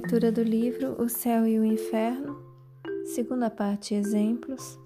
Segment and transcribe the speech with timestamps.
[0.00, 2.40] Leitura do livro O Céu e o Inferno,
[3.04, 4.78] segunda parte Exemplos,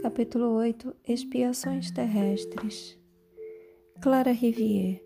[0.00, 2.96] capítulo 8 Expiações Terrestres.
[4.00, 5.02] Clara Rivier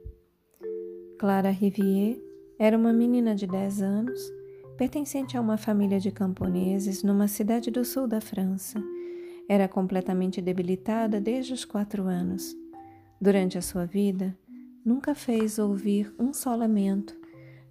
[1.18, 2.20] Clara Rivier
[2.58, 4.20] era uma menina de 10 anos,
[4.76, 8.78] pertencente a uma família de camponeses numa cidade do sul da França.
[9.48, 12.54] Era completamente debilitada desde os quatro anos.
[13.18, 14.36] Durante a sua vida,
[14.84, 17.23] nunca fez ouvir um só lamento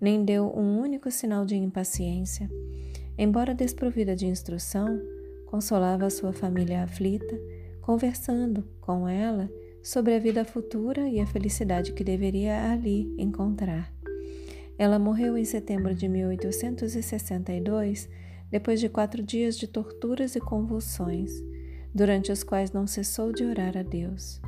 [0.03, 2.51] nem deu um único sinal de impaciência.
[3.17, 5.01] Embora desprovida de instrução,
[5.45, 7.39] consolava sua família aflita,
[7.79, 9.49] conversando com ela
[9.81, 13.93] sobre a vida futura e a felicidade que deveria ali encontrar.
[14.77, 18.09] Ela morreu em setembro de 1862,
[18.51, 21.31] depois de quatro dias de torturas e convulsões,
[21.95, 24.41] durante os quais não cessou de orar a Deus.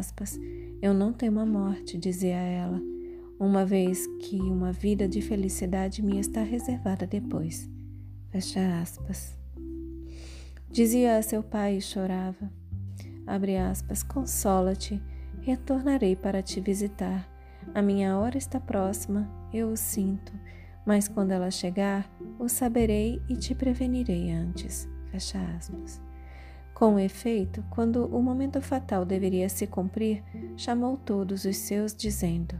[0.00, 0.36] Aspas,
[0.82, 2.93] eu não temo a morte, dizia ela
[3.38, 7.68] uma vez que uma vida de felicidade me está reservada depois.
[8.30, 9.36] Fecha aspas.
[10.70, 12.50] Dizia a seu pai e chorava.
[13.26, 15.00] Abre aspas, consola-te,
[15.40, 17.28] retornarei para te visitar.
[17.74, 20.32] A minha hora está próxima, eu o sinto,
[20.84, 24.88] mas quando ela chegar, o saberei e te prevenirei antes.
[25.10, 26.02] Fecha aspas.
[26.74, 30.24] Com efeito, quando o momento fatal deveria se cumprir,
[30.56, 32.56] chamou todos os seus, dizendo: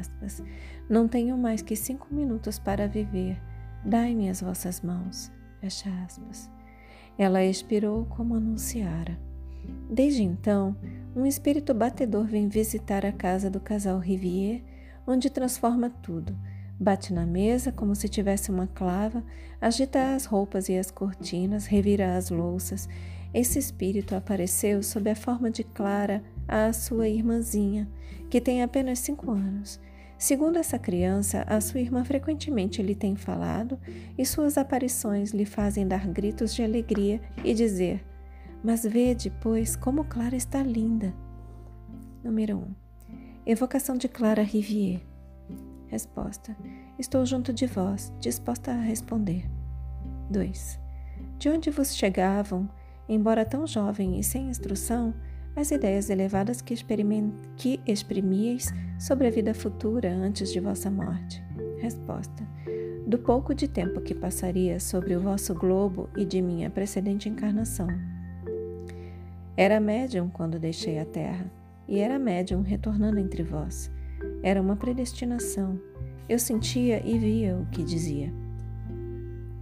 [0.00, 0.42] aspas,
[0.88, 3.38] Não tenho mais que cinco minutos para viver.
[3.84, 5.30] Dai-me as vossas mãos.
[7.18, 9.18] Ela expirou como anunciara.
[9.90, 10.74] Desde então,
[11.14, 14.62] um espírito batedor vem visitar a casa do casal Rivier,
[15.06, 16.34] onde transforma tudo.
[16.78, 19.22] Bate na mesa como se tivesse uma clava,
[19.60, 22.88] agita as roupas e as cortinas, revira as louças
[23.36, 27.86] esse espírito apareceu sob a forma de Clara à sua irmãzinha,
[28.30, 29.78] que tem apenas cinco anos.
[30.16, 33.78] Segundo essa criança, a sua irmã frequentemente lhe tem falado
[34.16, 38.02] e suas aparições lhe fazem dar gritos de alegria e dizer:
[38.64, 41.12] Mas vede, pois, como Clara está linda.
[42.24, 42.60] Número 1.
[42.62, 42.74] Um,
[43.44, 45.02] evocação de Clara Rivier.
[45.88, 46.56] Resposta:
[46.98, 49.44] Estou junto de vós, disposta a responder.
[50.30, 50.80] 2.
[51.38, 52.66] De onde vos chegavam
[53.08, 55.14] embora tão jovem e sem instrução,
[55.54, 56.74] as ideias elevadas que,
[57.56, 61.42] que exprimíeis sobre a vida futura antes de vossa morte?
[61.78, 62.46] Resposta:
[63.06, 67.88] Do pouco de tempo que passaria sobre o vosso globo e de minha precedente encarnação.
[69.56, 71.50] Era médium quando deixei a terra,
[71.88, 73.90] e era médium retornando entre vós.
[74.42, 75.80] Era uma predestinação.
[76.28, 78.32] Eu sentia e via o que dizia.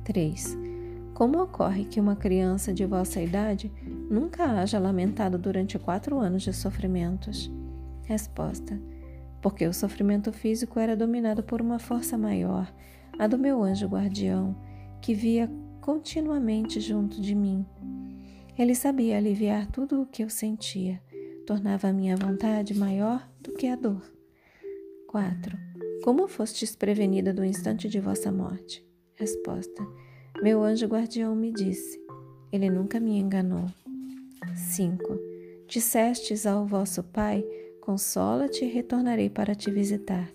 [0.03, 0.64] 3.
[1.15, 3.71] Como ocorre que uma criança de vossa idade
[4.11, 7.51] nunca haja lamentado durante quatro anos de sofrimentos?
[8.03, 8.83] Resposta:
[9.41, 12.75] Porque o sofrimento físico era dominado por uma força maior,
[13.17, 14.57] a do meu anjo guardião,
[15.01, 15.49] que via
[15.81, 17.65] continuamente junto de mim.
[18.59, 21.01] Ele sabia aliviar tudo o que eu sentia,
[21.47, 24.03] tornava a minha vontade maior do que a dor.
[25.09, 25.57] 4.
[26.03, 28.85] Como fostes prevenida do instante de vossa morte?
[29.15, 29.87] Resposta:
[30.43, 32.01] meu anjo guardião me disse:
[32.53, 33.67] Ele nunca me enganou.
[34.55, 35.19] 5.
[35.67, 37.45] Dissestes ao vosso pai:
[37.81, 40.29] Consola-te e retornarei para te visitar.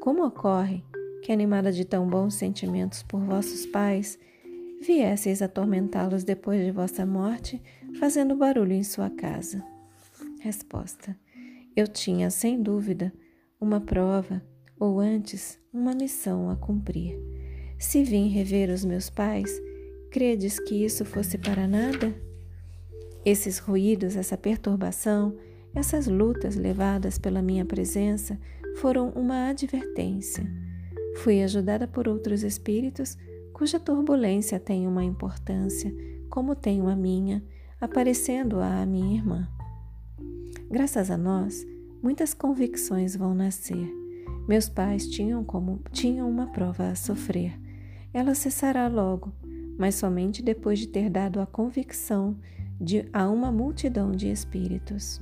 [0.00, 0.82] Como ocorre
[1.22, 4.18] que, animada de tão bons sentimentos por vossos pais,
[4.80, 7.62] viesseis atormentá-los depois de vossa morte,
[7.98, 9.62] fazendo barulho em sua casa?
[10.40, 11.16] Resposta:
[11.74, 13.12] Eu tinha, sem dúvida,
[13.60, 14.42] uma prova,
[14.78, 17.35] ou antes, uma missão a cumprir.
[17.78, 19.50] Se vim rever os meus pais,
[20.10, 22.14] credes que isso fosse para nada?
[23.22, 25.36] Esses ruídos, essa perturbação,
[25.74, 28.38] essas lutas levadas pela minha presença
[28.76, 30.46] foram uma advertência.
[31.16, 33.16] Fui ajudada por outros espíritos
[33.52, 35.94] cuja turbulência tem uma importância,
[36.30, 37.44] como tenho a minha,
[37.78, 39.46] aparecendo a minha irmã.
[40.70, 41.66] Graças a nós,
[42.02, 43.92] muitas convicções vão nascer.
[44.48, 47.65] Meus pais tinham como tinham uma prova a sofrer
[48.16, 49.30] ela cessará logo,
[49.78, 52.34] mas somente depois de ter dado a convicção
[52.80, 55.20] de, a uma multidão de espíritos.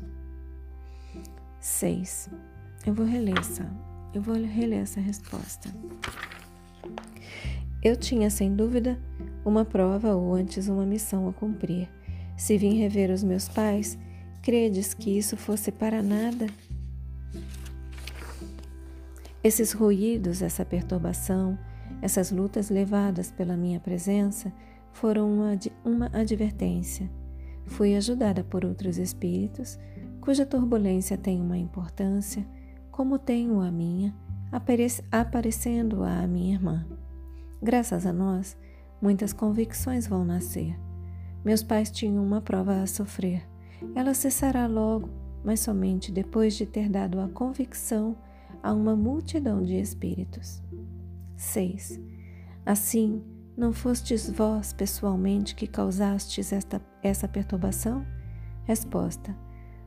[1.59, 2.31] 6.
[2.87, 3.69] Eu vou reler essa,
[4.15, 5.69] eu vou reler essa resposta.
[7.83, 8.97] Eu tinha, sem dúvida,
[9.45, 11.91] uma prova ou antes uma missão a cumprir.
[12.37, 13.99] Se vim rever os meus pais,
[14.41, 16.47] credes que isso fosse para nada?
[19.43, 21.59] Esses ruídos, essa perturbação,
[22.05, 24.53] essas lutas levadas pela minha presença
[24.93, 27.11] foram uma, uma advertência.
[27.65, 29.79] Fui ajudada por outros espíritos,
[30.21, 32.47] cuja turbulência tem uma importância,
[32.91, 34.15] como tenho a minha,
[35.11, 36.87] aparecendo a minha irmã.
[37.63, 38.55] Graças a nós,
[39.01, 40.79] muitas convicções vão nascer.
[41.43, 43.49] Meus pais tinham uma prova a sofrer.
[43.95, 45.09] Ela cessará logo,
[45.43, 48.15] mas somente depois de ter dado a convicção
[48.63, 50.63] a uma multidão de espíritos.
[51.37, 52.01] 6.
[52.65, 53.23] Assim,
[53.57, 58.05] não fostes vós pessoalmente que causastes esta, essa perturbação?
[58.65, 59.37] Resposta: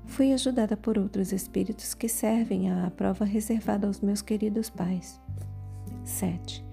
[0.06, 5.20] Fui ajudada por outros espíritos que servem à prova reservada aos meus queridos pais.
[6.04, 6.66] 7.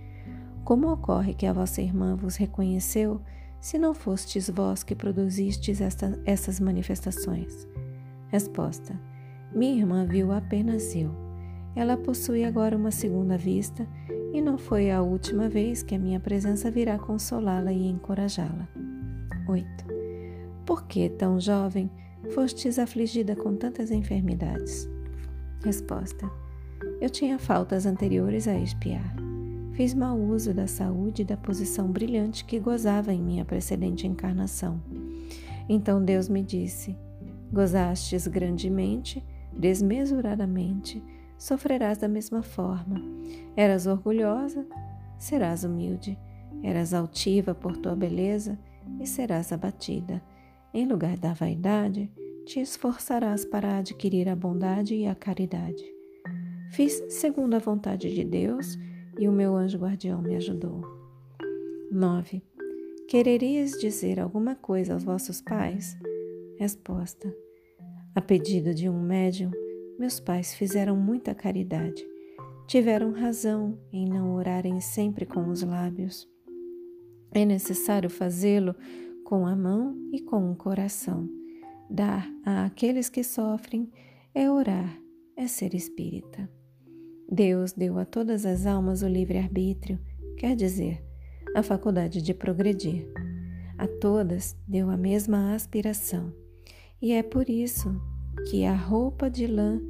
[0.65, 3.21] Como ocorre que a vossa irmã vos reconheceu,
[3.61, 7.67] se não fostes vós que produzistes esta, essas manifestações?
[8.29, 8.99] Resposta:
[9.55, 11.24] Minha irmã viu apenas eu.
[11.77, 13.87] Ela possui agora uma segunda vista
[14.33, 18.69] e não foi a última vez que a minha presença virá consolá-la e encorajá-la.
[19.49, 19.67] 8.
[20.65, 21.91] Por que, tão jovem,
[22.33, 24.89] fostes afligida com tantas enfermidades?
[25.63, 26.31] Resposta:
[27.01, 29.15] Eu tinha faltas anteriores a expiar.
[29.73, 34.81] Fiz mau uso da saúde e da posição brilhante que gozava em minha precedente encarnação.
[35.69, 36.97] Então Deus me disse:
[37.53, 39.23] Gozastes grandemente,
[39.53, 41.03] desmesuradamente,
[41.39, 43.01] sofrerás da mesma forma.
[43.57, 44.67] Eras orgulhosa,
[45.19, 46.19] serás humilde.
[46.63, 48.59] Eras altiva por tua beleza
[49.01, 50.23] e serás abatida.
[50.73, 52.11] Em lugar da vaidade,
[52.47, 55.85] te esforçarás para adquirir a bondade e a caridade.
[56.71, 58.79] Fiz segundo a vontade de Deus
[59.19, 60.83] e o meu anjo guardião me ajudou.
[61.91, 62.43] 9.
[63.09, 65.97] Quererias dizer alguma coisa aos vossos pais?
[66.59, 67.33] Resposta:
[68.15, 69.53] A pedido de um médium,
[70.05, 72.07] meus pais fizeram muita caridade.
[72.67, 76.29] Tiveram razão em não orarem sempre com os lábios.
[77.33, 78.77] É necessário fazê-lo
[79.25, 81.27] com a mão e com o coração.
[81.89, 83.91] Dar a aqueles que sofrem
[84.35, 84.95] é orar,
[85.39, 86.51] é ser espírita.
[87.27, 89.99] Deus deu a todas as almas o livre-arbítrio,
[90.37, 91.03] quer dizer,
[91.57, 93.11] a faculdade de progredir.
[93.79, 96.31] A todas deu a mesma aspiração.
[97.01, 97.99] E é por isso
[98.51, 99.81] que a roupa de lã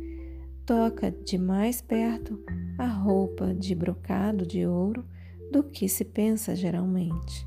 [0.66, 2.42] toca de mais perto
[2.78, 5.04] a roupa de brocado de ouro
[5.52, 7.46] do que se pensa geralmente.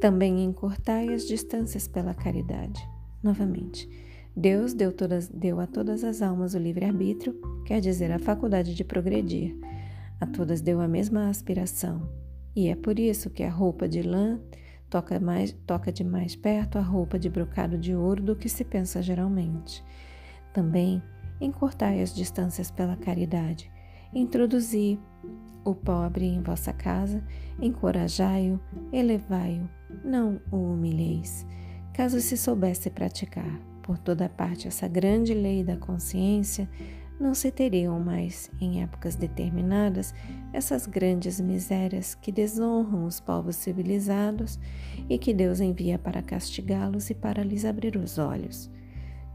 [0.00, 2.80] Também encurtai as distâncias pela caridade.
[3.22, 3.88] Novamente,
[4.34, 8.84] Deus deu, todas, deu a todas as almas o livre-arbítrio, quer dizer, a faculdade de
[8.84, 9.56] progredir.
[10.20, 12.08] A todas deu a mesma aspiração.
[12.56, 14.40] E é por isso que a roupa de lã
[14.88, 18.64] toca, mais, toca de mais perto a roupa de brocado de ouro do que se
[18.64, 19.84] pensa geralmente.
[20.52, 21.02] Também
[21.40, 23.70] encurtai as distâncias pela caridade.
[24.12, 24.98] Introduzi
[25.64, 27.22] o pobre em vossa casa,
[27.60, 28.58] encorajai-o,
[28.92, 29.68] elevai-o,
[30.04, 31.46] não o humilheis.
[31.92, 36.68] Caso se soubesse praticar por toda parte essa grande lei da consciência,
[37.18, 40.14] não se teriam mais, em épocas determinadas,
[40.52, 44.58] essas grandes misérias que desonram os povos civilizados
[45.08, 48.70] e que Deus envia para castigá-los e para lhes abrir os olhos.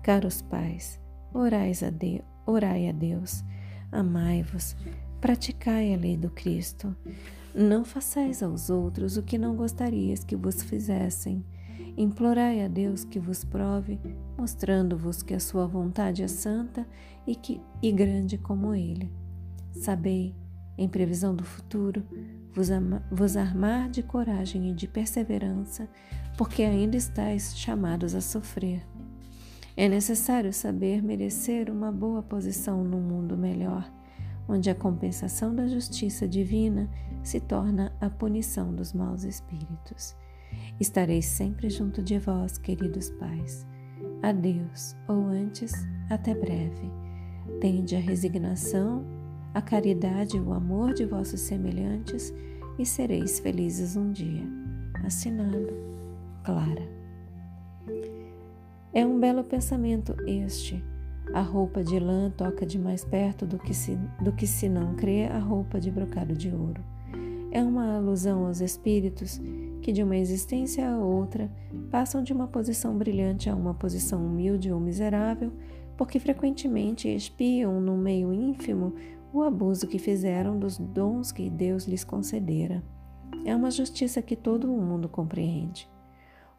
[0.02, 1.00] Caros pais,
[1.34, 3.44] orais a Deus, orai a Deus,
[3.92, 4.76] amai-vos,
[5.20, 6.96] praticai a lei do Cristo.
[7.56, 11.44] Não façais aos outros o que não gostarias que vos fizessem.
[11.96, 14.00] Implorai a Deus que vos prove,
[14.38, 16.88] mostrando-vos que a sua vontade é santa
[17.28, 19.12] e, que, e grande como Ele.
[19.72, 20.36] Sabei,
[20.78, 22.04] em previsão do futuro,
[22.52, 25.88] vos, ama, vos armar de coragem e de perseverança,
[26.38, 28.82] porque ainda estáis chamados a sofrer.
[29.76, 33.92] É necessário saber merecer uma boa posição no mundo melhor,
[34.48, 36.90] onde a compensação da justiça divina
[37.24, 40.16] se torna a punição dos maus espíritos.
[40.80, 43.66] Estarei sempre junto de vós, queridos pais.
[44.22, 45.74] Adeus, ou antes,
[46.10, 46.92] até breve.
[47.60, 49.04] Tende a resignação,
[49.54, 52.32] a caridade e o amor de vossos semelhantes
[52.78, 54.44] e sereis felizes um dia.
[55.04, 55.74] Assinado,
[56.44, 57.03] Clara.
[58.94, 60.86] É um belo pensamento este.
[61.34, 64.96] A roupa de lã toca de mais perto do que se, do que se não
[64.96, 66.84] crê a roupa de brocado de ouro.
[67.52, 69.42] É uma alusão aos espíritos
[69.82, 71.52] que, de uma existência a outra,
[71.90, 75.52] passam de uma posição brilhante a uma posição humilde ou miserável,
[75.98, 78.94] porque frequentemente espiam no meio ínfimo
[79.34, 82.84] o abuso que fizeram dos dons que Deus lhes concedera.
[83.44, 85.92] É uma justiça que todo o mundo compreende.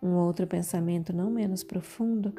[0.04, 2.30] Um outro pensamento não menos profundo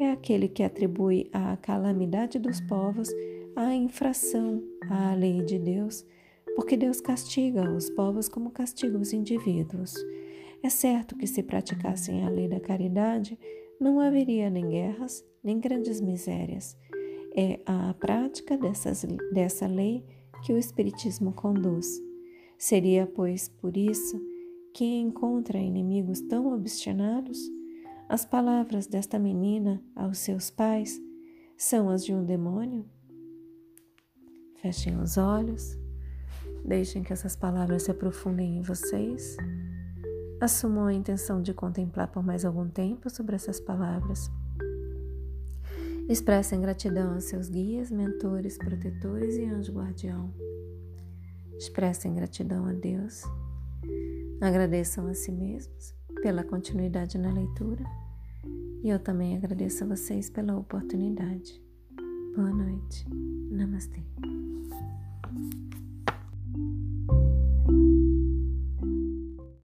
[0.00, 3.08] é aquele que atribui à calamidade dos povos
[3.54, 4.60] a infração
[4.90, 6.04] à lei de Deus,
[6.56, 9.94] porque Deus castiga os povos como castiga os indivíduos.
[10.64, 13.38] É certo que se praticassem a lei da caridade,
[13.78, 16.76] não haveria nem guerras, nem grandes misérias.
[17.36, 20.04] É à prática dessas, dessa lei
[20.44, 21.86] que o Espiritismo conduz.
[22.58, 24.31] Seria, pois, por isso
[24.74, 27.38] que encontra inimigos tão obstinados?
[28.08, 31.00] As palavras desta menina aos seus pais
[31.56, 32.84] são as de um demônio?
[34.60, 35.78] Fechem os olhos,
[36.64, 39.36] deixem que essas palavras se aprofundem em vocês.
[40.40, 44.30] Assumam a intenção de contemplar por mais algum tempo sobre essas palavras.
[46.08, 50.32] Expressem gratidão aos seus guias, mentores, protetores e anjo guardião.
[51.56, 53.22] Expressem gratidão a Deus.
[54.40, 57.84] Agradeçam a si mesmos pela continuidade na leitura.
[58.82, 61.62] E eu também agradeço a vocês pela oportunidade.
[62.34, 63.06] Boa noite.
[63.50, 64.02] Namastê.